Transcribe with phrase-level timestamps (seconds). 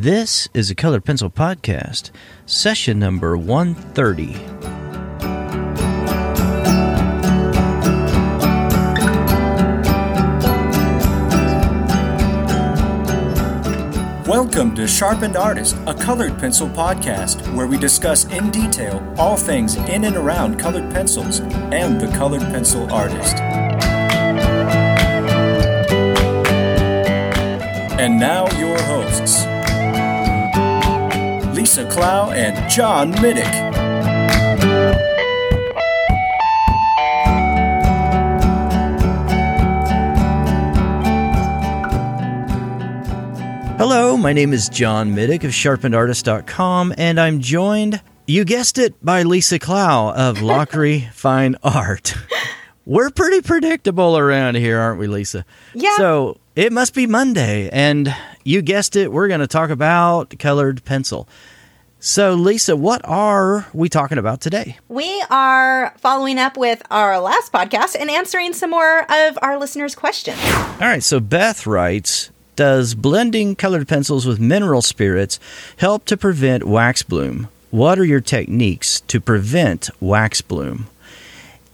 [0.00, 2.12] This is a Colored Pencil Podcast,
[2.46, 4.34] session number 130.
[14.24, 19.74] Welcome to Sharpened Artist, a colored pencil podcast where we discuss in detail all things
[19.74, 23.34] in and around colored pencils and the colored pencil artist.
[27.98, 29.44] And now, your hosts
[31.68, 33.44] Lisa Clough and John Middick.
[43.76, 49.24] Hello, my name is John Middick of sharpenedartist.com, and I'm joined, you guessed it, by
[49.24, 52.14] Lisa Clough of Lachri Fine Art.
[52.86, 55.44] We're pretty predictable around here, aren't we, Lisa?
[55.74, 55.98] Yeah.
[55.98, 60.82] So it must be Monday, and you guessed it, we're going to talk about colored
[60.86, 61.28] pencil.
[62.00, 64.78] So, Lisa, what are we talking about today?
[64.88, 69.96] We are following up with our last podcast and answering some more of our listeners'
[69.96, 70.38] questions.
[70.54, 75.40] All right, so Beth writes Does blending colored pencils with mineral spirits
[75.78, 77.48] help to prevent wax bloom?
[77.72, 80.86] What are your techniques to prevent wax bloom?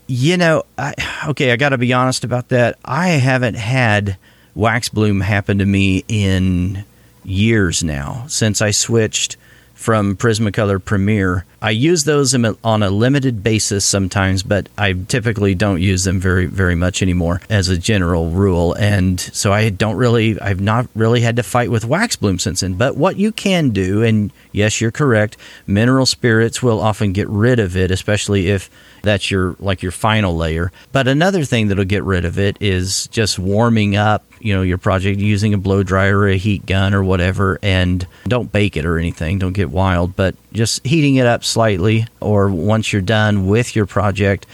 [0.06, 0.94] You know, I,
[1.28, 2.78] okay, I got to be honest about that.
[2.82, 4.16] I haven't had
[4.54, 6.84] wax bloom happen to me in
[7.24, 9.36] years now since I switched
[9.74, 11.44] from Prismacolor Premier.
[11.64, 16.44] I use those on a limited basis sometimes, but I typically don't use them very
[16.44, 18.74] very much anymore as a general rule.
[18.74, 22.60] And so I don't really I've not really had to fight with wax bloom since
[22.60, 22.74] then.
[22.74, 27.58] But what you can do and yes, you're correct, mineral spirits will often get rid
[27.58, 28.68] of it, especially if
[29.00, 30.70] that's your like your final layer.
[30.92, 34.76] But another thing that'll get rid of it is just warming up, you know, your
[34.76, 38.84] project using a blow dryer or a heat gun or whatever and don't bake it
[38.84, 43.46] or anything, don't get wild, but just heating it up slightly or once you're done
[43.46, 44.46] with your project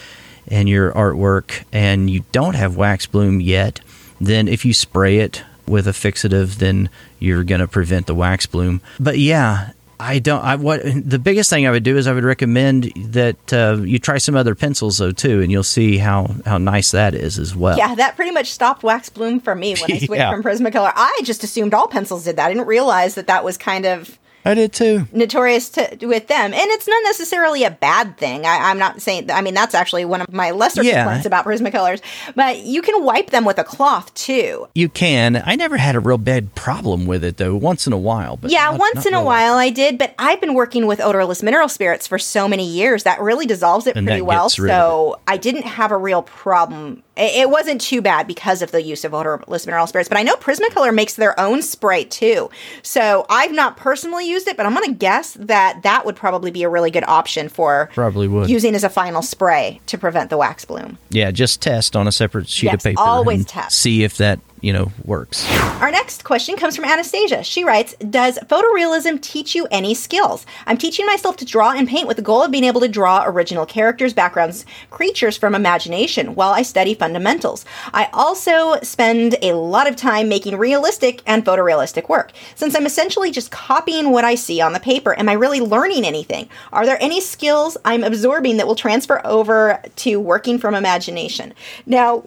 [0.49, 3.81] and your artwork and you don't have wax bloom yet,
[4.21, 6.89] then if you spray it with a fixative, then
[7.21, 8.81] you're going to prevent the wax bloom.
[8.99, 10.43] But yeah, I don't.
[10.43, 13.99] I what the biggest thing I would do is I would recommend that uh, you
[13.99, 17.55] try some other pencils though too, and you'll see how how nice that is as
[17.55, 17.77] well.
[17.77, 20.33] Yeah, that pretty much stopped wax bloom for me when I switched Yeah.
[20.33, 20.93] from Prismacolor.
[20.97, 22.47] I just assumed all pencils did that.
[22.47, 25.07] I didn't realize that that was kind of I did too.
[25.13, 26.53] notorious to, with them.
[26.53, 28.47] And it's not necessarily a bad thing.
[28.47, 31.03] I, I'm not saying, I mean, that's actually one of my lesser Yeah.
[31.05, 32.01] complaints about Prismacolors.
[32.35, 34.69] But you can wipe them with a cloth too.
[34.75, 35.43] You can.
[35.45, 37.55] I never had a real bad problem with it though.
[37.57, 40.15] Once in a while, but yeah, not- once not in a while I did, but
[40.19, 43.97] I've been working with odorless mineral spirits for so many years that really dissolves it
[43.97, 44.49] And pretty well.
[44.49, 47.03] So I didn't have a real problem.
[47.21, 50.09] It, it wasn't too bad because of the use of odorless mineral spirits.
[50.09, 52.51] But I know Prismacolor makes their own spray too.
[52.83, 56.51] So I've not personally used it, but I'm going to guess that that would probably
[56.51, 58.49] be a really good option for Probably would.
[58.49, 60.99] using as a final spray to prevent the wax bloom.
[61.11, 63.01] Yeah, just test on a separate sheet of paper.
[63.01, 63.79] always and test.
[63.79, 65.47] See if that you know works.
[65.81, 67.43] Our next question comes from Anastasia.
[67.43, 70.45] She writes Does photorealism teach you any skills?
[70.67, 73.25] I'm teaching myself to draw and paint with the goal of being able to draw
[73.27, 77.65] original characters, backgrounds, creatures from imagination while I study fundamentals.
[77.93, 82.33] I also spend a lot of time making realistic and photorealistic work.
[82.55, 86.05] Since I'm essentially just copying what I see on the paper, am I really learning
[86.05, 86.49] anything?
[86.73, 91.55] Are there any skills I'm absorbing that will transfer over to working from imagination?
[91.87, 92.25] Now,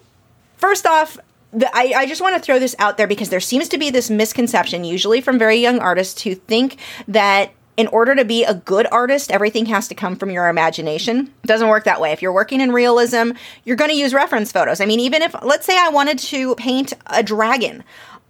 [0.64, 1.20] First off,
[1.54, 3.90] the, I, I just want to throw this out there because there seems to be
[3.90, 6.78] this misconception, usually from very young artists, who think
[7.08, 11.32] that in order to be a good artist, everything has to come from your imagination.
[11.44, 12.12] It doesn't work that way.
[12.12, 13.32] If you're working in realism,
[13.64, 14.80] you're going to use reference photos.
[14.80, 17.84] I mean, even if, let's say, I wanted to paint a dragon.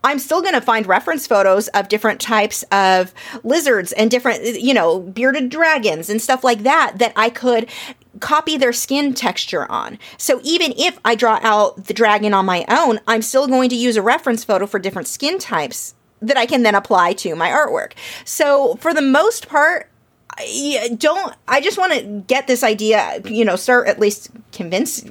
[0.06, 3.14] I'm still going to find reference photos of different types of
[3.44, 7.70] lizards and different, you know, bearded dragons and stuff like that that I could
[8.20, 9.98] copy their skin texture on.
[10.18, 13.76] So even if I draw out the dragon on my own, I'm still going to
[13.76, 17.50] use a reference photo for different skin types that I can then apply to my
[17.50, 17.94] artwork.
[18.26, 19.90] So for the most part,
[20.38, 25.04] I don't I just want to get this idea, you know, start at least convince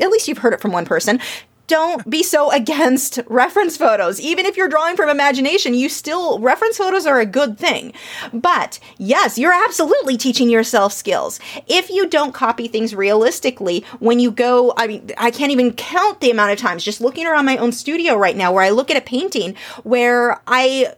[0.00, 1.20] at least you've heard it from one person.
[1.68, 4.18] Don't be so against reference photos.
[4.20, 7.92] Even if you're drawing from imagination, you still reference photos are a good thing.
[8.32, 11.38] But yes, you're absolutely teaching yourself skills.
[11.66, 16.22] If you don't copy things realistically, when you go, I mean, I can't even count
[16.22, 18.90] the amount of times just looking around my own studio right now where I look
[18.90, 20.94] at a painting where I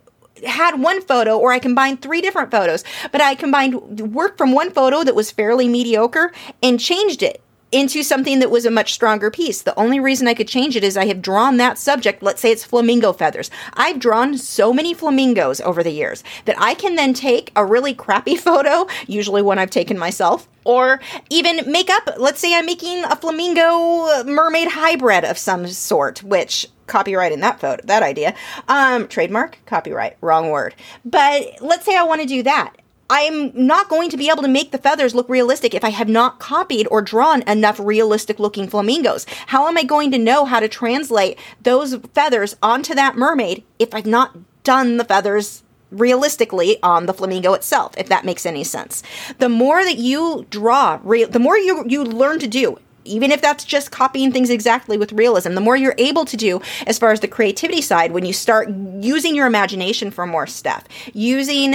[0.47, 4.71] had one photo or I combined three different photos, but I combined work from one
[4.71, 6.33] photo that was fairly mediocre
[6.63, 9.63] and changed it into something that was a much stronger piece.
[9.63, 12.23] The only reason I could change it is I have drawn that subject.
[12.23, 13.51] Let's say it's flamingo feathers.
[13.75, 17.95] I've drawn so many flamingos over the years that I can then take a really
[17.95, 22.09] crappy photo, usually one I've taken myself, or even make up.
[22.19, 27.61] Let's say I'm making a flamingo mermaid hybrid of some sort, which copyright in that
[27.61, 28.35] photo, that idea.
[28.69, 30.75] Um, trademark, copyright, wrong word.
[31.05, 32.75] But let's say I want to do that.
[33.11, 36.09] I'm not going to be able to make the feathers look realistic if I have
[36.09, 39.27] not copied or drawn enough realistic looking flamingos.
[39.49, 43.93] How am I going to know how to translate those feathers onto that mermaid if
[43.95, 49.03] I've not done the feathers realistically on the flamingo itself if that makes any sense
[49.39, 53.41] the more that you draw re- the more you you learn to do even if
[53.41, 57.13] that's just copying things exactly with realism, the more you're able to do as far
[57.13, 58.69] as the creativity side when you start
[59.01, 61.75] using your imagination for more stuff, using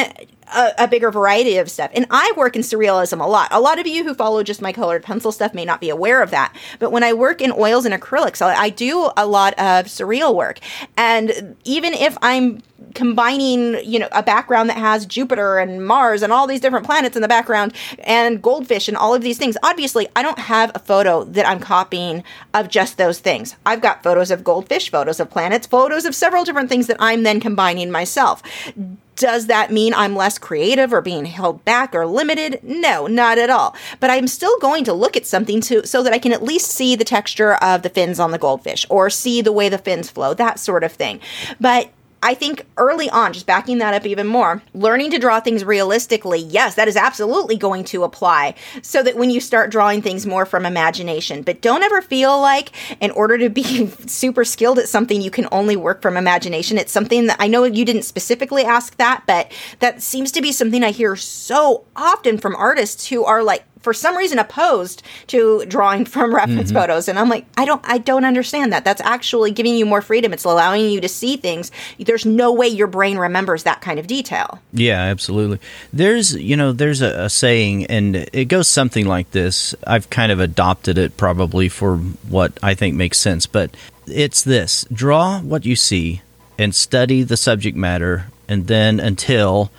[0.53, 1.91] a, a, bigger variety of stuff.
[1.93, 3.47] And I work in surrealism a lot.
[3.51, 6.21] A lot of you who follow just my colored pencil stuff may not be aware
[6.21, 6.55] of that.
[6.79, 10.35] But when I work in oils and acrylics, I, I do a lot of surreal
[10.35, 10.59] work.
[10.97, 12.61] And even if I'm
[12.93, 17.15] combining, you know, a background that has Jupiter and Mars and all these different planets
[17.15, 19.57] in the background and goldfish and all of these things.
[19.63, 23.55] Obviously, I don't have a photo that I'm copying of just those things.
[23.65, 27.23] I've got photos of goldfish, photos of planets, photos of several different things that I'm
[27.23, 28.41] then combining myself.
[29.15, 32.59] Does that mean I'm less creative or being held back or limited?
[32.63, 33.75] No, not at all.
[33.99, 36.71] But I'm still going to look at something to so that I can at least
[36.71, 40.09] see the texture of the fins on the goldfish or see the way the fins
[40.09, 41.19] flow, that sort of thing.
[41.59, 41.91] But
[42.25, 46.39] I think early on, just backing that up even more, learning to draw things realistically,
[46.39, 50.43] yes, that is absolutely going to apply so that when you start drawing things more
[50.47, 51.43] from imagination.
[51.43, 55.47] But don't ever feel like in order to be super skilled at something, you can
[55.51, 56.79] only work from imagination.
[56.79, 60.51] It's something that I know you didn't specifically ask that, but that seems to be
[60.51, 65.63] something I hear so often from artists who are like, for some reason opposed to
[65.67, 66.79] drawing from reference mm-hmm.
[66.79, 67.07] photos.
[67.07, 68.83] And i'm like i don't i don't understand that.
[68.83, 70.33] That's actually giving you more freedom.
[70.33, 71.71] It's allowing you to see things.
[71.99, 74.59] There's no way your brain remembers that kind of detail.
[74.73, 75.59] Yeah absolutely.
[75.93, 79.75] There's you know there's a, a saying and it goes something like this.
[79.85, 83.69] I've kind of adopted it probably for what i think makes sense but
[84.07, 84.85] it's this.
[84.91, 86.21] Draw what you see
[86.57, 89.71] and study the subject matter and then until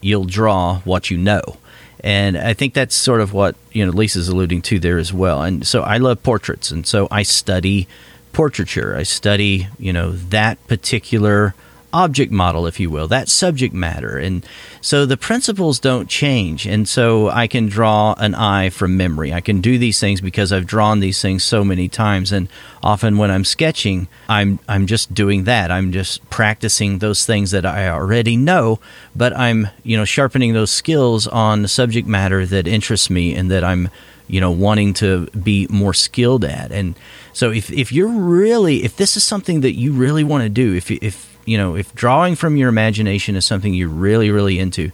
[0.00, 1.58] you'll draw what you know
[2.02, 5.42] and I think that's sort of what you know Lisa's alluding to there as well.
[5.42, 7.88] And so I love portraits, and so I study
[8.32, 8.96] portraiture.
[8.96, 11.54] I study you know that particular
[11.92, 14.16] object model, if you will, that subject matter.
[14.16, 14.44] And
[14.80, 16.66] so the principles don't change.
[16.66, 19.32] And so I can draw an eye from memory.
[19.32, 22.32] I can do these things because I've drawn these things so many times.
[22.32, 22.48] And
[22.82, 25.70] often when I'm sketching, I'm, I'm just doing that.
[25.70, 28.80] I'm just practicing those things that I already know,
[29.14, 33.50] but I'm, you know, sharpening those skills on the subject matter that interests me and
[33.50, 33.88] that I'm,
[34.28, 36.70] you know, wanting to be more skilled at.
[36.70, 36.94] And
[37.32, 40.74] so if, if you're really, if this is something that you really want to do,
[40.74, 44.92] if, if you know, if drawing from your imagination is something you're really, really into,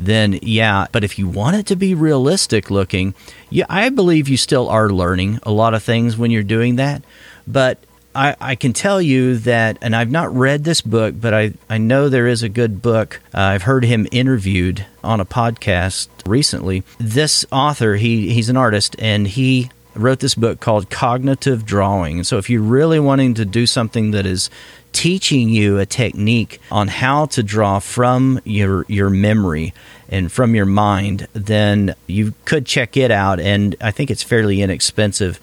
[0.00, 0.86] then yeah.
[0.90, 3.14] But if you want it to be realistic looking,
[3.50, 7.02] yeah, I believe you still are learning a lot of things when you're doing that.
[7.46, 7.76] But
[8.14, 11.76] I, I can tell you that, and I've not read this book, but I, I
[11.76, 13.20] know there is a good book.
[13.34, 16.84] Uh, I've heard him interviewed on a podcast recently.
[16.96, 22.24] This author, he he's an artist, and he wrote this book called Cognitive Drawing.
[22.24, 24.48] So if you're really wanting to do something that is
[24.98, 29.72] teaching you a technique on how to draw from your your memory
[30.08, 33.38] and from your mind, then you could check it out.
[33.38, 35.38] And I think it's fairly inexpensive.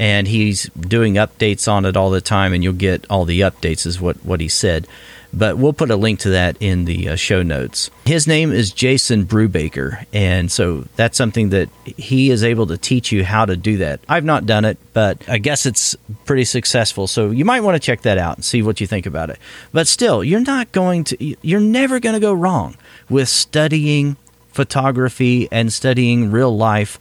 [0.00, 3.86] And he's doing updates on it all the time, and you'll get all the updates,
[3.86, 4.88] is what, what he said
[5.32, 7.90] but we'll put a link to that in the uh, show notes.
[8.04, 13.12] His name is Jason Brubaker, and so that's something that he is able to teach
[13.12, 14.00] you how to do that.
[14.08, 17.06] I've not done it, but I guess it's pretty successful.
[17.06, 19.38] So you might want to check that out and see what you think about it.
[19.72, 22.76] But still, you're not going to, you're never going to go wrong
[23.08, 24.16] with studying
[24.52, 26.98] photography and studying real life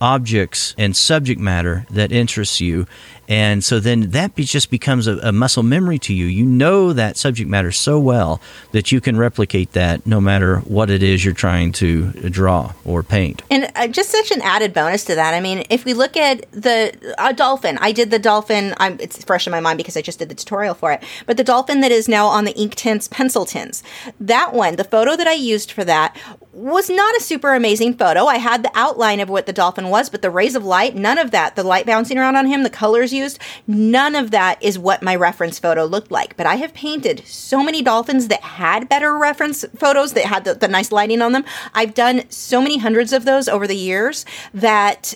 [0.00, 2.86] objects and subject matter that interests you
[3.28, 6.26] and so then that be, just becomes a, a, muscle memory to you.
[6.26, 8.40] You know that subject matter so well
[8.72, 13.02] that you can replicate that no matter what it is you're trying to draw or
[13.02, 13.42] paint.
[13.50, 15.34] And uh, just such an added bonus to that.
[15.34, 16.94] I mean, if we look at the
[17.36, 18.74] dolphin, I did the dolphin.
[18.76, 21.02] I'm, it's fresh in my mind because I just did the tutorial for it.
[21.26, 23.82] But the dolphin that is now on the Inktense pencil tins,
[24.20, 26.16] that one, the photo that I used for that
[26.54, 28.26] was not a super amazing photo.
[28.26, 31.18] I had the outline of what the dolphin was, but the rays of light, none
[31.18, 31.56] of that.
[31.56, 35.16] The light bouncing around on him, the colors used, none of that is what my
[35.16, 36.36] reference photo looked like.
[36.36, 40.54] But I have painted so many dolphins that had better reference photos that had the,
[40.54, 41.44] the nice lighting on them.
[41.74, 45.14] I've done so many hundreds of those over the years that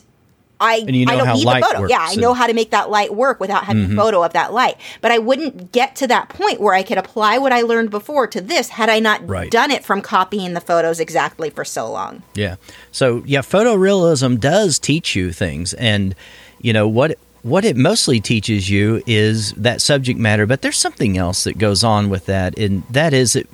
[0.61, 1.81] I, you know I don't how need the photo.
[1.83, 3.99] works yeah, I know how to make that light work without having Mm-hmm.
[3.99, 4.77] a photo of that light.
[5.01, 8.27] But I wouldn't get to that point where I could apply what I learned before
[8.27, 9.51] to this had I not Right.
[9.51, 12.23] done it from copying the photos exactly for so long.
[12.35, 12.57] Yeah.
[12.91, 16.15] So yeah, photorealism does teach you things, and
[16.61, 20.47] you know what what it mostly teaches you is that subject matter.
[20.47, 23.47] But there's something else that goes on with that, and that is that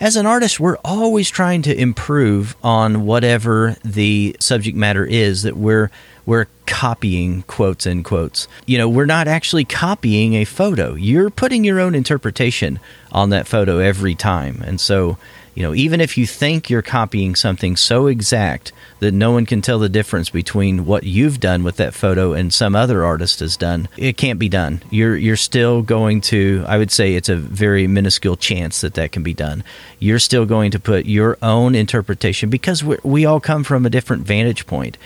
[0.00, 5.56] as an artist, we're always trying to improve on whatever the subject matter is that
[5.56, 5.90] we're
[6.26, 8.48] we're copying quotes and quotes.
[8.66, 10.94] You know, we're not actually copying a photo.
[10.94, 12.80] You're putting your own interpretation
[13.12, 14.60] on that photo every time.
[14.64, 15.18] And so,
[15.56, 19.62] you know, even if you think you're copying something so exact that no one can
[19.62, 23.56] tell the difference between what you've done with that photo and some other artist has
[23.56, 24.82] done, it can't be done.
[24.90, 29.12] You're you're still going to I would say it's a very minuscule chance that that
[29.12, 29.64] can be done.
[29.98, 33.90] You're still going to put your own interpretation because we we all come from a
[33.90, 34.98] different vantage point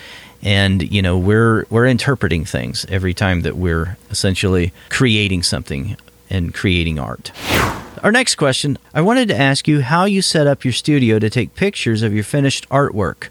[0.43, 5.95] and you know we're we're interpreting things every time that we're essentially creating something
[6.29, 7.31] and creating art.
[8.03, 11.29] Our next question, I wanted to ask you how you set up your studio to
[11.29, 13.27] take pictures of your finished artwork.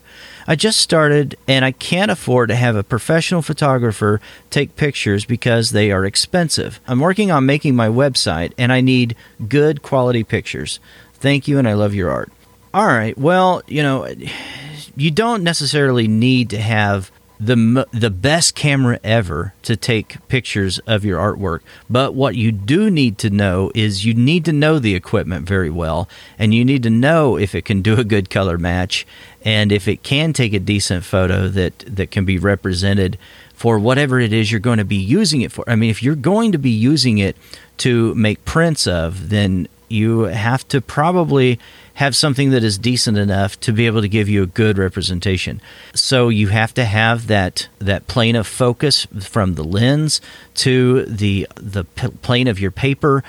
[0.46, 5.70] I just started and I can't afford to have a professional photographer take pictures because
[5.70, 6.78] they are expensive.
[6.86, 9.16] I'm working on making my website and I need
[9.48, 10.78] good quality pictures.
[11.14, 12.30] Thank you and I love your art.
[12.72, 13.18] All right.
[13.18, 14.06] Well, you know,
[14.96, 17.10] you don't necessarily need to have
[17.40, 21.60] the the best camera ever to take pictures of your artwork.
[21.88, 25.70] But what you do need to know is you need to know the equipment very
[25.70, 29.06] well, and you need to know if it can do a good color match,
[29.42, 33.16] and if it can take a decent photo that that can be represented
[33.54, 35.68] for whatever it is you're going to be using it for.
[35.68, 37.36] I mean, if you're going to be using it
[37.78, 41.58] to make prints of, then you have to probably
[42.00, 45.60] have something that is decent enough to be able to give you a good representation.
[45.94, 50.22] So you have to have that that plane of focus from the lens
[50.54, 53.22] to the the plane of your paper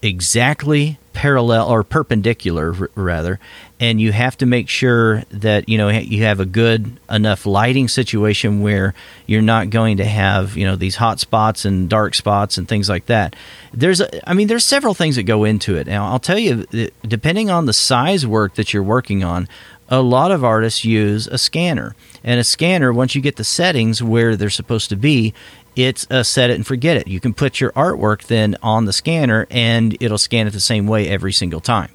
[0.00, 3.40] exactly parallel or perpendicular rather
[3.80, 7.88] and you have to make sure that you know you have a good enough lighting
[7.88, 8.92] situation where
[9.24, 12.90] you're not going to have you know these hot spots and dark spots and things
[12.90, 13.34] like that.
[13.72, 15.86] There's a, i mean there's several things that go into it.
[15.86, 16.66] Now i'll tell you
[17.02, 19.48] depending on the size work that you're working on
[19.88, 21.94] a lot of artists use a scanner.
[22.24, 25.32] And a scanner once you get the settings where they're supposed to be
[25.76, 27.06] it's a set it and forget it.
[27.06, 30.86] You can put your artwork then on the scanner and it'll scan it the same
[30.86, 31.90] way every single time.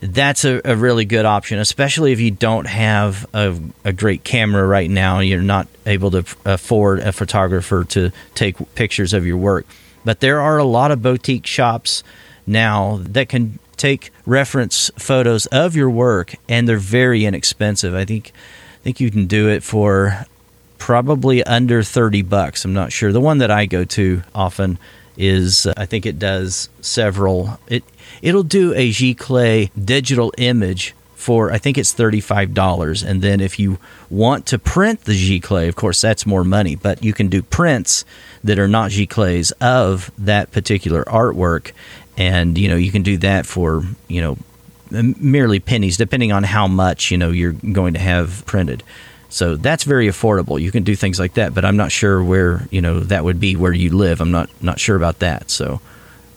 [0.00, 4.64] That's a, a really good option, especially if you don't have a, a great camera
[4.64, 5.18] right now.
[5.18, 9.66] You're not able to afford a photographer to take pictures of your work.
[10.04, 12.04] But there are a lot of boutique shops
[12.46, 17.94] now that can take reference photos of your work and they're very inexpensive.
[17.94, 18.32] I think
[18.80, 20.24] I think you can do it for
[20.78, 22.64] probably under 30 bucks.
[22.64, 23.12] I'm not sure.
[23.12, 24.78] The one that I go to often
[25.18, 27.82] is uh, I think it does several it
[28.22, 33.78] it'll do a giclée digital image for I think it's $35 and then if you
[34.08, 38.04] want to print the giclée, of course that's more money but you can do prints
[38.44, 41.72] that are not giclées of that particular artwork
[42.16, 44.38] and you know you can do that for you know
[44.90, 48.84] merely pennies depending on how much you know you're going to have printed
[49.28, 50.60] so that's very affordable.
[50.60, 53.40] You can do things like that, but I'm not sure where you know that would
[53.40, 54.20] be where you live.
[54.20, 55.50] I'm not not sure about that.
[55.50, 55.80] So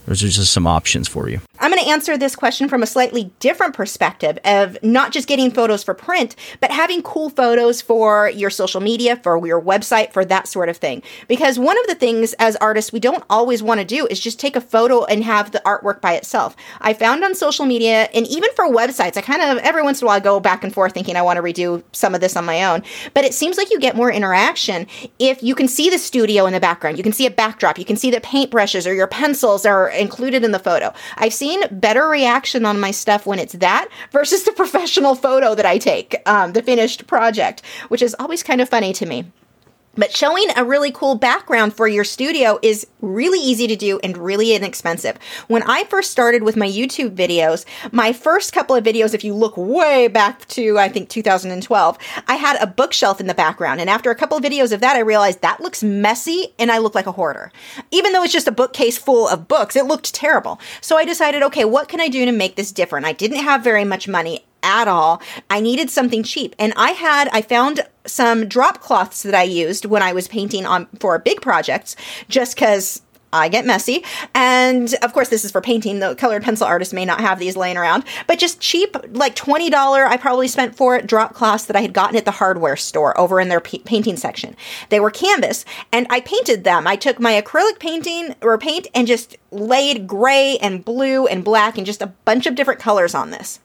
[0.06, 1.40] those are just some options for you.
[1.62, 5.52] I'm going to answer this question from a slightly different perspective of not just getting
[5.52, 10.26] photos for print, but having cool photos for your social media, for your website, for
[10.26, 11.04] that sort of thing.
[11.28, 14.40] Because one of the things as artists we don't always want to do is just
[14.40, 16.56] take a photo and have the artwork by itself.
[16.82, 20.06] I found on social media and even for websites, I kind of every once in
[20.06, 22.36] a while I go back and forth thinking I want to redo some of this
[22.36, 22.82] on my own.
[23.14, 24.88] But it seems like you get more interaction
[25.20, 27.86] if you can see the studio in the background, you can see a backdrop, you
[27.86, 30.92] can see the paintbrushes or your pencils are included in the photo.
[31.18, 35.66] I've seen better reaction on my stuff when it's that versus the professional photo that
[35.66, 39.26] I take, um, the finished project, which is always kind of funny to me.
[39.96, 44.18] But showing a really cool background for your studio is really easy to do and
[44.18, 45.18] really inexpensive.
[45.48, 49.34] When I first started with my YouTube videos, my first couple of videos, if you
[49.34, 53.82] look way back to, I think, 2012, I had a bookshelf in the background.
[53.82, 56.78] And after a couple of videos of that, I realized that looks messy and I
[56.78, 57.52] look like a hoarder.
[57.92, 60.60] Even though it's just a bookcase full of books, it looked terrible.
[60.80, 63.06] So I decided, okay, what can I do to make this different?
[63.06, 65.22] I didn't have very much money at all.
[65.50, 66.56] I needed something cheap.
[66.60, 70.66] And I had, I found some drop cloths that I used when I was painting
[70.66, 71.96] on for big projects
[72.28, 73.02] just because
[73.34, 74.04] I get messy.
[74.36, 76.00] And of course, this is for painting.
[76.00, 79.72] The colored pencil artist may not have these laying around, but just cheap, like $20
[79.74, 83.18] I probably spent for it, drop cloths that I had gotten at the hardware store
[83.20, 84.56] over in their p- painting section.
[84.90, 86.88] They were canvas and I painted them.
[86.88, 91.78] I took my acrylic painting or paint and just laid gray and blue and black
[91.78, 93.60] and just a bunch of different colors on this.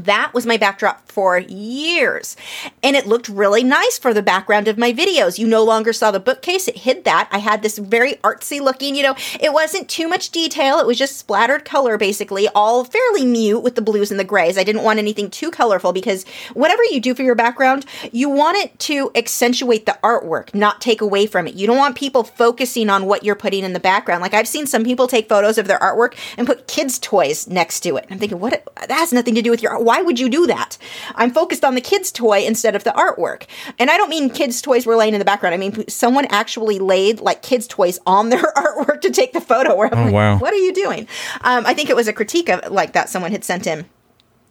[0.00, 2.36] That was my backdrop for years.
[2.82, 5.38] And it looked really nice for the background of my videos.
[5.38, 7.28] You no longer saw the bookcase, it hid that.
[7.32, 10.78] I had this very artsy looking, you know, it wasn't too much detail.
[10.78, 14.56] It was just splattered color, basically, all fairly mute with the blues and the grays.
[14.56, 16.24] I didn't want anything too colorful because
[16.54, 21.00] whatever you do for your background, you want it to accentuate the artwork, not take
[21.00, 21.54] away from it.
[21.54, 24.22] You don't want people focusing on what you're putting in the background.
[24.22, 27.80] Like I've seen some people take photos of their artwork and put kids' toys next
[27.80, 28.06] to it.
[28.10, 28.62] I'm thinking, what?
[28.76, 30.76] That has nothing to do with your why would you do that?
[31.14, 33.46] I'm focused on the kids' toy instead of the artwork.
[33.78, 35.54] And I don't mean kids' toys were laying in the background.
[35.54, 39.74] I mean someone actually laid like kids' toys on their artwork to take the photo.
[39.74, 40.38] Where I'm oh, like, wow.
[40.38, 41.08] what are you doing?
[41.40, 43.86] Um, I think it was a critique of like that someone had sent in.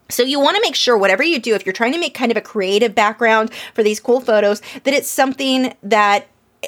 [0.10, 2.32] So you want to make sure whatever you do, if you're trying to make kind
[2.32, 6.26] of a creative background for these cool photos, that it's something that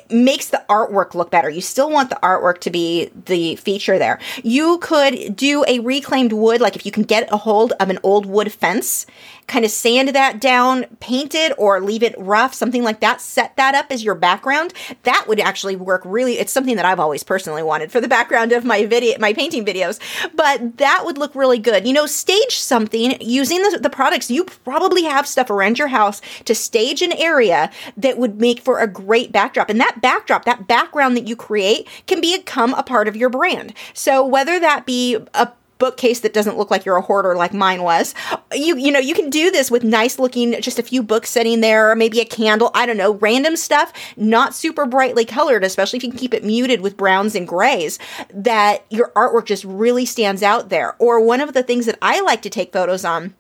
[0.10, 1.50] makes the artwork look better.
[1.50, 4.20] You still want the artwork to be the feature there.
[4.44, 8.00] You could do a reclaimed wood, like if you can get a hold of an
[8.04, 9.06] old wood fence
[9.50, 13.20] kind of sand that down, paint it, or leave it rough, something like that.
[13.20, 14.74] Set that up as your background.
[15.04, 16.40] That would actually work really.
[16.40, 19.66] It's something that I've always personally wanted for the background of my video, my painting
[19.66, 20.00] videos.
[20.36, 21.86] But that would look really good.
[21.86, 24.32] You know, stage something using the, the products.
[24.32, 28.80] You probably have stuff around your house to stage an area that would make for
[28.80, 29.70] a great backdrop.
[29.70, 33.74] And that backdrop, that background that you create, can become a part of your brand.
[33.94, 37.82] So whether that be a bookcase that doesn't look like you're a hoarder like mine
[37.82, 38.14] was.
[38.54, 41.62] You you know, you can do this with nice looking just a few books sitting
[41.62, 45.98] there or maybe a candle, I don't know, random stuff, not super brightly colored, especially
[45.98, 47.98] if you can keep it muted with browns and grays,
[48.34, 50.96] that your artwork just really stands out there.
[51.00, 53.34] Or one of the things that I like to take photos on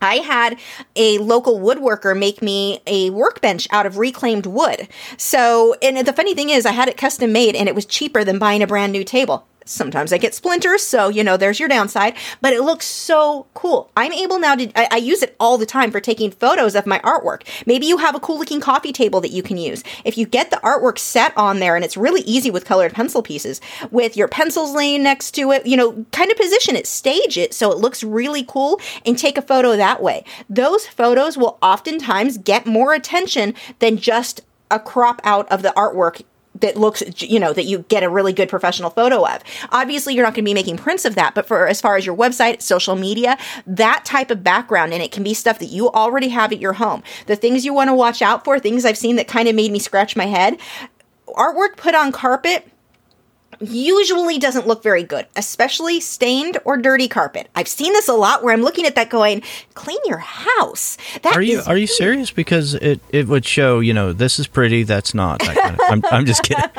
[0.00, 0.58] I had
[0.94, 4.88] a local woodworker make me a workbench out of reclaimed wood.
[5.16, 8.24] So, and the funny thing is, I had it custom made and it was cheaper
[8.24, 9.46] than buying a brand new table.
[9.68, 13.90] Sometimes I get splinters, so you know, there's your downside, but it looks so cool.
[13.96, 16.86] I'm able now to, I, I, use it all the time for taking photos of
[16.86, 17.42] my artwork.
[17.66, 19.82] Maybe you have a cool looking coffee table that you can use.
[20.04, 23.22] If you get the artwork set on there, and it's really easy with colored pencil
[23.22, 23.60] pieces,
[23.90, 27.52] with your pencils laying next to it, you know, kind of position it, stage it
[27.52, 30.24] so it looks really cool, and take a photo that way.
[30.48, 36.22] Those photos will oftentimes get more attention than just a crop out of the artwork
[36.60, 39.42] that looks you know that you get a really good professional photo of.
[39.70, 42.06] Obviously you're not going to be making prints of that but for as far as
[42.06, 45.90] your website social media that type of background and it can be stuff that you
[45.90, 47.02] already have at your home.
[47.26, 49.72] The things you want to watch out for things i've seen that kind of made
[49.72, 50.58] me scratch my head
[51.28, 52.70] artwork put on carpet
[53.60, 57.48] usually doesn't look very good, especially stained or dirty carpet.
[57.54, 59.42] I've seen this a lot where I'm looking at that going,
[59.74, 60.96] clean your house.
[61.22, 62.30] That are you are you serious?
[62.30, 65.40] Because it, it would show, you know, this is pretty, that's not.
[65.40, 66.64] That kind of, I'm, I'm just kidding.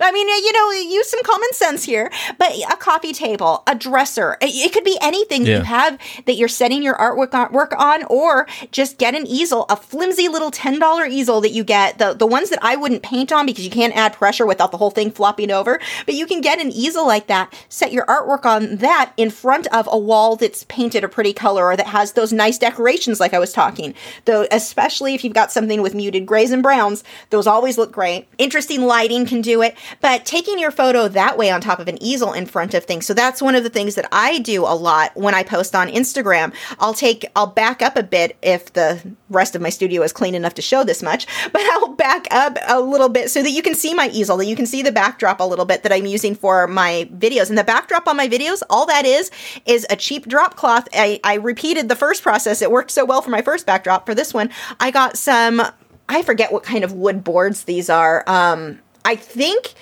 [0.00, 2.10] I mean, you know, use some common sense here.
[2.38, 5.58] But a coffee table, a dresser, it could be anything yeah.
[5.58, 9.66] you have that you're setting your artwork on, work on, or just get an easel,
[9.68, 11.98] a flimsy little ten dollar easel that you get.
[11.98, 14.78] The the ones that I wouldn't paint on because you can't add pressure without the
[14.78, 15.80] whole thing flopping over.
[16.06, 19.66] But you can get an easel like that, set your artwork on that in front
[19.68, 23.34] of a wall that's painted a pretty color or that has those nice decorations like
[23.34, 23.94] I was talking.
[24.26, 28.28] Though especially if you've got something with muted grays and browns, those always look great.
[28.38, 32.00] Interesting lighting can do it, but taking your photo that way on top of an
[32.02, 33.06] easel in front of things.
[33.06, 35.88] So that's one of the things that I do a lot when I post on
[35.88, 36.54] Instagram.
[36.78, 40.34] I'll take I'll back up a bit if the rest of my studio is clean
[40.34, 43.62] enough to show this much, but I'll back up a little bit so that you
[43.62, 46.06] can see my easel, that you can see the backdrop a little bit that I'm
[46.06, 47.48] using for my videos.
[47.48, 49.30] And the backdrop on my videos, all that is,
[49.66, 50.88] is a cheap drop cloth.
[50.92, 52.60] I, I repeated the first process.
[52.60, 54.06] It worked so well for my first backdrop.
[54.06, 55.62] For this one, I got some,
[56.08, 58.24] I forget what kind of wood boards these are.
[58.26, 59.74] Um, I think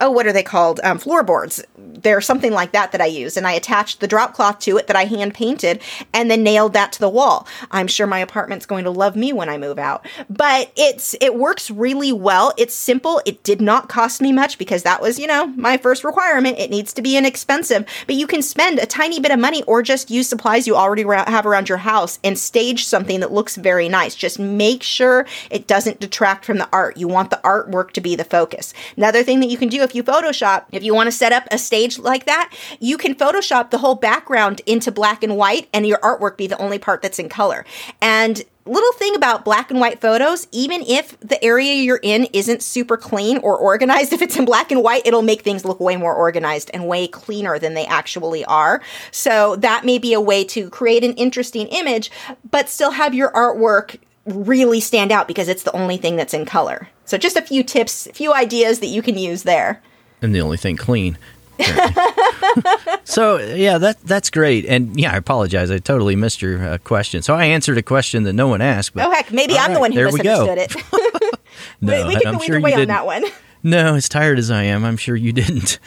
[0.00, 0.80] oh, what are they called?
[0.84, 1.62] Um, floorboards.
[1.76, 3.36] They're something like that that I use.
[3.36, 5.82] And I attached the drop cloth to it that I hand painted
[6.12, 7.46] and then nailed that to the wall.
[7.70, 10.06] I'm sure my apartment's going to love me when I move out.
[10.30, 12.52] But it's it works really well.
[12.56, 13.20] It's simple.
[13.26, 16.58] It did not cost me much because that was, you know, my first requirement.
[16.58, 17.84] It needs to be inexpensive.
[18.06, 21.02] But you can spend a tiny bit of money or just use supplies you already
[21.02, 24.14] have around your house and stage something that looks very nice.
[24.14, 26.96] Just make sure it doesn't detract from the art.
[26.96, 28.72] You want the artwork to be the focus.
[28.96, 31.44] Another thing that you can do if you Photoshop, if you want to set up
[31.50, 35.86] a stage like that, you can Photoshop the whole background into black and white and
[35.86, 37.64] your artwork be the only part that's in color.
[38.02, 42.62] And little thing about black and white photos, even if the area you're in isn't
[42.62, 45.96] super clean or organized, if it's in black and white, it'll make things look way
[45.96, 48.82] more organized and way cleaner than they actually are.
[49.10, 52.10] So that may be a way to create an interesting image,
[52.50, 53.96] but still have your artwork
[54.32, 56.88] really stand out because it's the only thing that's in color.
[57.04, 59.82] So just a few tips, a few ideas that you can use there.
[60.20, 61.18] And the only thing clean.
[63.04, 64.64] so yeah, that that's great.
[64.66, 65.70] And yeah, I apologize.
[65.70, 67.22] I totally missed your uh, question.
[67.22, 68.94] So I answered a question that no one asked.
[68.94, 70.76] But, oh heck, maybe I'm right, the one who misunderstood it.
[71.80, 73.24] no, we, we can I'm go sure either way on that one.
[73.64, 75.80] No, as tired as I am, I'm sure you didn't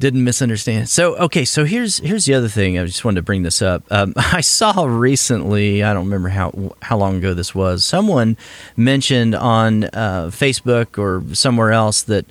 [0.00, 0.88] didn't misunderstand.
[0.88, 2.78] So okay, so here's here's the other thing.
[2.78, 3.84] I just wanted to bring this up.
[3.90, 5.84] Um, I saw recently.
[5.84, 7.84] I don't remember how how long ago this was.
[7.84, 8.36] Someone
[8.76, 12.24] mentioned on uh, Facebook or somewhere else that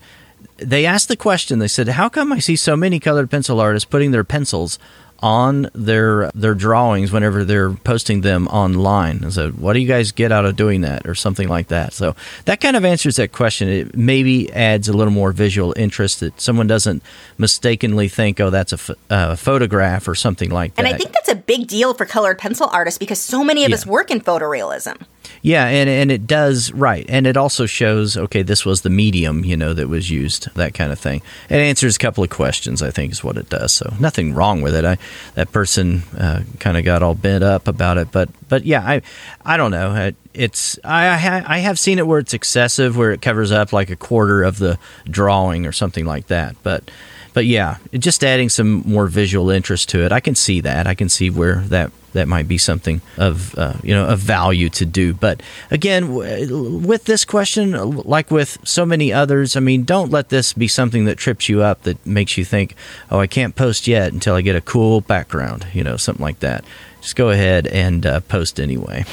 [0.58, 1.60] they asked the question.
[1.60, 4.80] They said, "How come I see so many colored pencil artists putting their pencils
[5.22, 9.24] on their their drawings whenever they're posting them online.
[9.24, 11.94] And so, what do you guys get out of doing that, or something like that?
[11.94, 13.68] So that kind of answers that question.
[13.70, 17.04] It maybe adds a little more visual interest that someone doesn't
[17.38, 20.86] mistakenly think, oh, that's a uh, photograph or something like that.
[20.86, 23.70] And I think that's a big deal for colored pencil artists because so many of
[23.70, 23.76] yeah.
[23.76, 25.02] us work in photorealism.
[25.42, 29.46] Yeah, and and it does right, and it also shows okay, this was the medium
[29.46, 31.22] you know that was used, that kind of thing.
[31.50, 33.74] It answers a couple of questions, I think, is what it does.
[33.74, 34.86] So nothing wrong with it.
[34.86, 34.98] I
[35.36, 39.02] that person uh, kind of got all bent up about it, but but yeah, I
[39.46, 40.12] I don't know.
[40.34, 43.96] It's I I have seen it where it's excessive, where it covers up like a
[43.96, 46.90] quarter of the drawing or something like that, but
[47.34, 50.12] but yeah, just adding some more visual interest to it.
[50.12, 50.88] I can see that.
[50.88, 54.70] I can see where that that might be something of uh, you know of value
[54.70, 55.14] to do.
[55.14, 60.30] But again, w- with this question, like with so many others, I mean, don't let
[60.30, 62.76] this be something that trips you up that makes you think,
[63.12, 66.40] oh, I can't post yet until I get a cool background, you know, something like
[66.40, 66.64] that
[67.02, 69.06] just go ahead and uh, post anyway.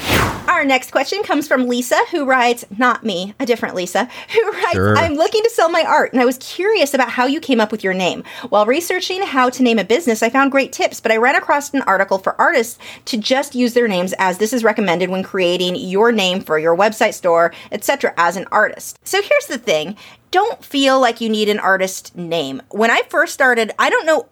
[0.57, 4.71] Our next question comes from Lisa, who writes, not me, a different Lisa, who writes,
[4.71, 4.97] sure.
[4.97, 7.71] I'm looking to sell my art, and I was curious about how you came up
[7.71, 8.23] with your name.
[8.49, 11.75] While researching how to name a business, I found great tips, but I ran across
[11.75, 15.75] an article for artists to just use their names as this is recommended when creating
[15.75, 18.97] your name for your website store, etc., as an artist.
[19.03, 19.95] So here's the thing
[20.31, 22.63] don't feel like you need an artist name.
[22.71, 24.27] When I first started, I don't know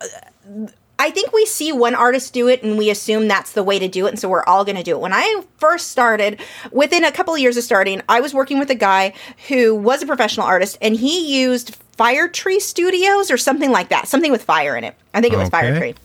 [1.06, 3.88] I think we see one artist do it and we assume that's the way to
[3.88, 4.10] do it.
[4.10, 5.00] And so we're all going to do it.
[5.00, 6.42] When I first started,
[6.72, 9.14] within a couple of years of starting, I was working with a guy
[9.48, 14.08] who was a professional artist and he used Fire Tree Studios or something like that,
[14.08, 14.96] something with fire in it.
[15.14, 15.62] I think it was okay.
[15.62, 15.96] Fire Tree.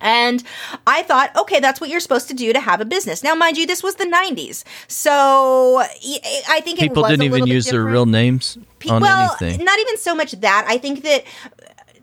[0.00, 0.42] And
[0.86, 3.22] I thought, okay, that's what you're supposed to do to have a business.
[3.22, 4.62] Now, mind you, this was the 90s.
[4.86, 5.78] So
[6.48, 7.84] I think people didn't even use different.
[7.84, 9.64] their real names on well, anything.
[9.64, 10.64] not even so much that.
[10.68, 11.24] I think that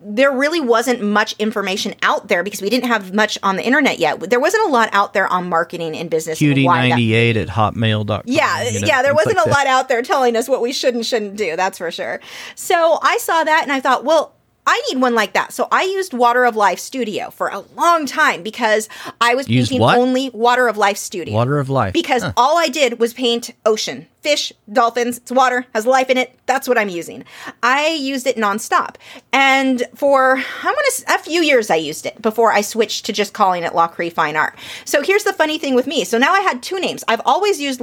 [0.07, 3.97] there really wasn't much information out there because we didn't have much on the internet
[3.97, 4.19] yet.
[4.29, 6.39] There wasn't a lot out there on marketing and business.
[6.39, 8.21] QD98 at hotmail.com.
[8.25, 9.55] Yeah, you know, yeah, there wasn't like a that.
[9.55, 12.21] lot out there telling us what we should and shouldn't do, that's for sure.
[12.53, 15.53] So I saw that and I thought, well, I need one like that.
[15.53, 18.89] So I used Water of Life Studio for a long time because
[19.21, 19.97] I was Use painting what?
[19.97, 21.33] only Water of Life Studio.
[21.33, 21.93] Water of Life.
[21.93, 22.33] Because huh.
[22.35, 26.37] all I did was paint ocean, fish, dolphins, it's water, has life in it.
[26.47, 27.23] That's what I'm using.
[27.61, 28.95] I used it nonstop.
[29.31, 33.33] And for, I'm to, a few years I used it before I switched to just
[33.33, 34.57] calling it Lachri Fine Art.
[34.83, 36.03] So here's the funny thing with me.
[36.05, 37.03] So now I had two names.
[37.07, 37.79] I've always used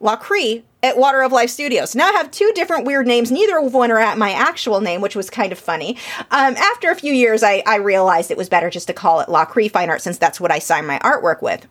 [0.00, 1.94] Lachri Lachri at Water of Life Studios.
[1.94, 3.30] Now I have two different weird names.
[3.30, 5.98] Neither of one are at my actual name, which was kind of funny.
[6.30, 9.28] Um, after a few years, I, I realized it was better just to call it
[9.28, 11.66] Lachri Fine Art since that's what I sign my artwork with.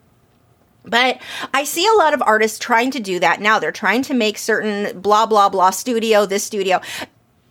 [0.84, 1.20] But
[1.54, 3.60] I see a lot of artists trying to do that now.
[3.60, 6.82] They're trying to make certain blah, blah, blah studio, this studio.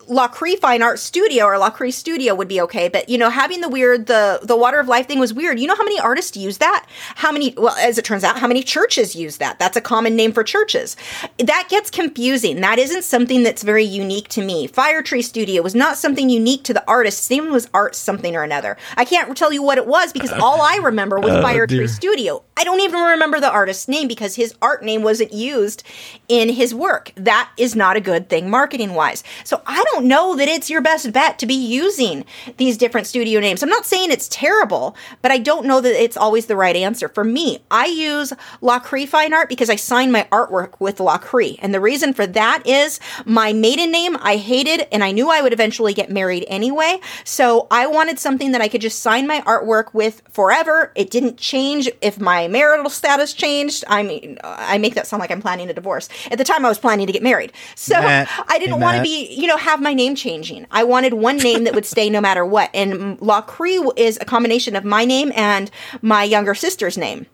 [0.09, 3.69] Lachri Fine Art Studio or Lachri Studio would be okay, but you know, having the
[3.69, 5.61] weird the the Water of Life thing was weird.
[5.61, 6.87] You know how many artists use that?
[7.17, 7.53] How many?
[7.57, 9.59] Well, as it turns out, how many churches use that?
[9.59, 10.97] That's a common name for churches.
[11.39, 12.61] That gets confusing.
[12.61, 14.67] That isn't something that's very unique to me.
[14.67, 18.43] Fire Tree Studio was not something unique to the artist's name was art something or
[18.43, 18.77] another.
[18.97, 21.79] I can't tell you what it was because all I remember was oh, Fire dear.
[21.79, 22.43] Tree Studio.
[22.57, 25.85] I don't even remember the artist's name because his art name wasn't used
[26.29, 27.13] in his work.
[27.15, 29.23] That is not a good thing marketing wise.
[29.45, 32.25] So I don't know that it's your best bet to be using
[32.57, 33.63] these different studio names.
[33.63, 37.09] I'm not saying it's terrible, but I don't know that it's always the right answer.
[37.09, 38.33] For me, I use
[38.63, 41.59] Lachri Fine Art because I sign my artwork with Lachri.
[41.61, 45.43] And the reason for that is my maiden name I hated and I knew I
[45.43, 47.01] would eventually get married anyway.
[47.25, 50.93] So I wanted something that I could just sign my artwork with forever.
[50.95, 53.85] It didn't change if my marital status changed.
[53.89, 56.09] I mean, I make that sound like I'm planning a divorce.
[56.31, 59.35] At the time, I was planning to get married, so I didn't want to be,
[59.35, 60.67] you know, have my name changing.
[60.71, 62.71] I wanted one name that would stay no matter what.
[62.75, 65.71] And Lachri is a combination of my name and
[66.03, 67.27] my younger sister's name.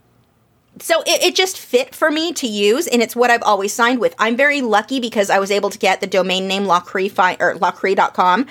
[0.81, 4.01] So it, it, just fit for me to use and it's what i've always signed
[4.01, 4.15] with.
[4.19, 8.47] I'm very lucky because i was able to get the domain name lachri or lachri.com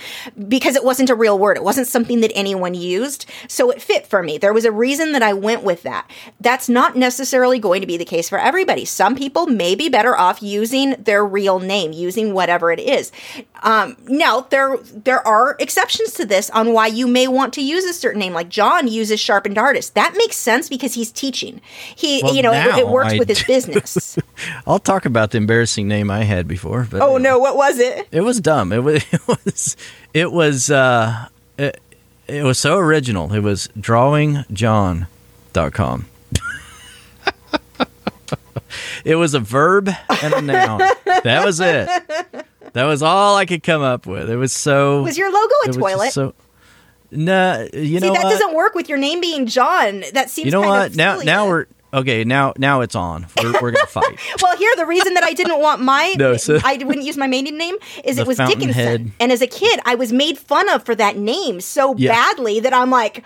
[0.47, 1.57] because it wasn't a real word.
[1.57, 3.25] It wasn't something that anyone used.
[3.47, 4.37] So it fit for me.
[4.37, 6.09] There was a reason that i went with that.
[6.39, 8.85] That's not necessarily going to be the case for everybody.
[8.85, 13.11] Some people may be better off using their real name using whatever it is
[13.63, 17.83] um, now there there are exceptions to this on why you may want to use
[17.85, 21.61] a certain name like john uses sharpened artist that makes sense because he's teaching
[21.95, 24.17] he well, you know, it, it, works I with his business.
[24.67, 26.87] I'll talk about the embarrassing name I had before.
[26.89, 28.07] But oh no, what was it?
[28.11, 28.71] It was dumb.
[28.71, 29.03] It was.
[29.13, 29.77] It was.
[30.13, 30.71] It was.
[30.71, 31.79] Uh, it,
[32.27, 33.33] it was so original.
[33.33, 36.05] It was drawingjohn.com.
[39.05, 39.89] it was a verb
[40.21, 40.79] and a noun.
[41.05, 41.87] that was it.
[42.73, 44.29] That was all I could come up with.
[44.29, 45.03] It was so.
[45.03, 46.11] Was your logo a toilet?
[46.11, 46.33] So
[47.15, 48.31] no, you See, know that what?
[48.31, 50.03] doesn't work with your name being John.
[50.13, 50.45] That seems.
[50.45, 50.95] You know what?
[50.95, 51.25] now, silly.
[51.25, 52.23] now we're okay.
[52.23, 53.27] Now, now it's on.
[53.41, 54.19] We're, we're gonna fight.
[54.41, 57.27] well, here the reason that I didn't want my no, so I wouldn't use my
[57.27, 60.83] maiden name is it was Dickinson, and as a kid, I was made fun of
[60.83, 62.11] for that name so yeah.
[62.11, 63.23] badly that I'm like,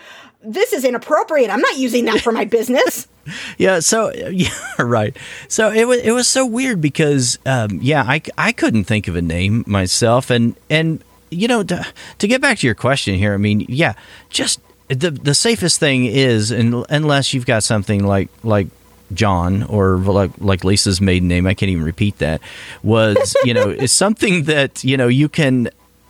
[0.47, 1.49] this is inappropriate.
[1.49, 3.07] I'm not using that for my business.
[3.57, 4.47] yeah so yeah
[4.79, 5.17] right
[5.49, 9.17] so it was it was so weird because um, yeah I, I couldn't think of
[9.17, 11.86] a name myself and and you know, to,
[12.19, 13.93] to get back to your question here, I mean, yeah,
[14.29, 18.67] just the the safest thing is, and unless you've got something like like
[19.13, 22.41] John or like like Lisa's maiden name, I can't even repeat that.
[22.83, 25.69] Was you know is something that you know you can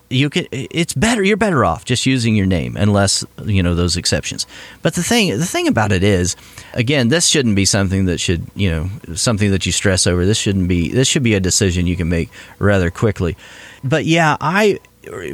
[0.10, 3.98] you can it's better you're better off just using your name unless you know those
[3.98, 4.48] exceptions
[4.82, 6.36] but the thing the thing about it is
[6.74, 10.38] again this shouldn't be something that should you know something that you stress over this
[10.38, 13.36] shouldn't be this should be a decision you can make rather quickly
[13.84, 14.80] but yeah i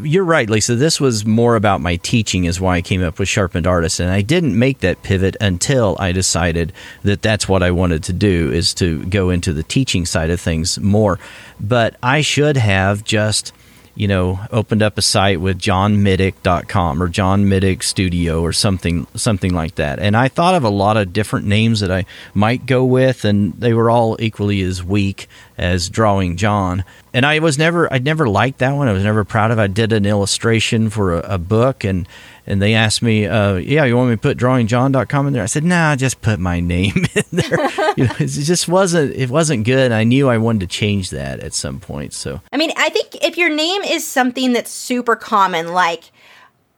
[0.03, 0.75] you're right, Lisa.
[0.75, 4.11] This was more about my teaching, is why I came up with Sharpened Artist, and
[4.11, 8.51] I didn't make that pivot until I decided that that's what I wanted to do,
[8.51, 11.19] is to go into the teaching side of things more.
[11.59, 13.53] But I should have just
[13.95, 19.53] you know, opened up a site with johnmiddick.com or John Middick Studio or something something
[19.53, 19.99] like that.
[19.99, 23.53] And I thought of a lot of different names that I might go with and
[23.53, 25.27] they were all equally as weak
[25.57, 26.83] as drawing John.
[27.13, 28.87] And I was never I'd never liked that one.
[28.87, 29.59] I was never proud of.
[29.59, 29.61] It.
[29.61, 32.07] I did an illustration for a, a book and
[32.45, 35.47] and they asked me, uh, "Yeah, you want me to put drawingjohn.com in there?" I
[35.47, 37.49] said, "Nah, just put my name in there."
[37.97, 39.91] you know, it just wasn't it wasn't good.
[39.91, 42.13] I knew I wanted to change that at some point.
[42.13, 46.11] So, I mean, I think if your name is something that's super common, like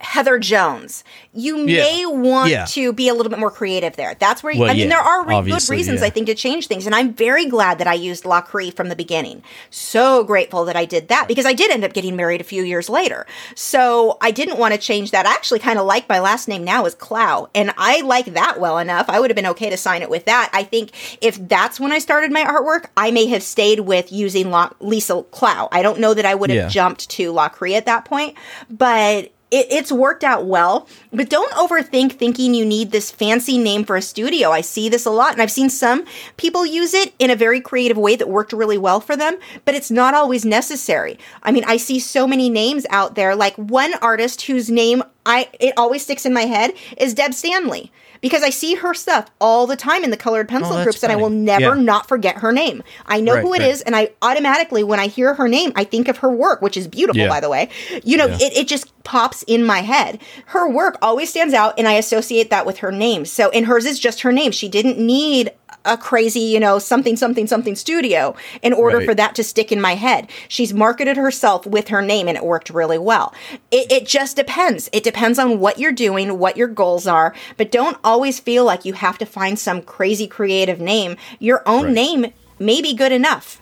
[0.06, 1.04] Heather Jones.
[1.34, 1.84] You yeah.
[1.84, 2.66] may want yeah.
[2.66, 4.16] to be a little bit more creative there.
[4.16, 6.36] That's where you, well, I mean, yeah, there are re- good reasons I think to
[6.36, 9.44] change things, and I'm very glad that I used Lachri from the beginning.
[9.72, 12.64] So grateful that I did that because I did end up getting married a few
[12.64, 13.26] years later.
[13.56, 15.26] So I didn't want to change that.
[15.26, 18.60] I actually kind of like my last name now is Clough, and I like that
[18.60, 19.10] well enough.
[19.10, 20.50] I would have been okay to sign it with that.
[20.54, 20.92] I think
[21.22, 25.24] if that's when I started my artwork, I may have stayed with using La- Lisa
[25.32, 25.68] Clough.
[25.72, 28.38] I don't know that I would have jumped to Lachri at that point,
[28.70, 33.84] but it, it's worked out well, but don't overthink thinking you need this fancy name
[33.84, 34.52] for a studio.
[34.52, 36.06] I see this a lot, and I've seen some
[36.38, 39.76] people use it in a very creative way that worked really well for them, but
[39.76, 41.18] it's not always necessary.
[41.44, 45.50] I mean, I see so many names out there, like one artist whose name I
[45.60, 47.92] it always sticks in my head is Deb Stanley
[48.26, 51.14] because I see her stuff all the time in the colored pencil oh, groups, funny.
[51.14, 51.82] and I will never yeah.
[51.84, 52.82] not forget her name.
[53.06, 53.70] I know right, who it right.
[53.70, 56.76] is, and I automatically, when I hear her name, I think of her work, which
[56.76, 57.30] is beautiful, yeah.
[57.30, 57.70] by the way.
[58.04, 58.38] You know, yeah.
[58.42, 60.20] it, it just pops in my head.
[60.48, 63.26] Her work always stands out, and I associate that with her name.
[63.26, 64.52] So, and hers is just her name.
[64.52, 65.52] She didn't need
[65.84, 69.06] a crazy, you know, something, something, something studio in order right.
[69.06, 70.30] for that to stick in my head.
[70.48, 73.34] She's marketed herself with her name and it worked really well.
[73.72, 74.90] It, it just depends.
[74.94, 78.86] It depends on what you're doing, what your goals are, but don't always feel like
[78.86, 81.18] you have to find some crazy creative name.
[81.40, 81.94] Your own right.
[81.94, 83.62] name may be good enough.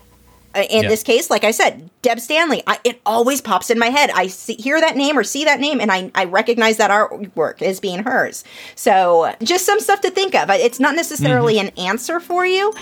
[0.56, 0.90] Uh, in yeah.
[0.90, 4.12] this case, like I said, Deb Stanley, I, it always pops in my head.
[4.12, 7.62] I see, hear that name or see that name, and I, I recognize that artwork
[7.62, 8.44] as being hers.
[8.76, 10.50] So, just some stuff to think of.
[10.52, 11.68] It's not necessarily mm-hmm.
[11.68, 12.74] an answer for you,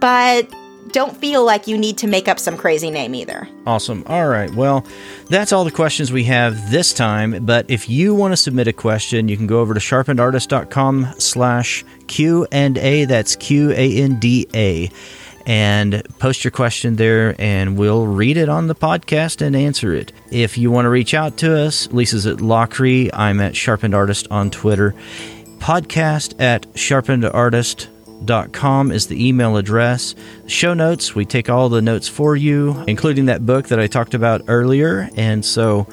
[0.00, 0.52] but
[0.92, 3.48] don't feel like you need to make up some crazy name either.
[3.66, 4.04] Awesome.
[4.06, 4.52] All right.
[4.54, 4.86] Well,
[5.28, 7.44] that's all the questions we have this time.
[7.44, 11.84] But if you want to submit a question, you can go over to sharpenedartist.com slash
[12.06, 13.04] Q&A.
[13.04, 14.90] That's Q-A-N-D-A
[15.48, 20.12] and post your question there, and we'll read it on the podcast and answer it.
[20.30, 23.10] If you want to reach out to us, Lisa's at Lachri.
[23.12, 24.94] I'm at Sharpened Artist on Twitter.
[25.58, 30.14] Podcast at Sharpened Artist sharpenedartist.com is the email address.
[30.46, 34.14] Show notes, we take all the notes for you, including that book that I talked
[34.14, 35.08] about earlier.
[35.16, 35.86] And so,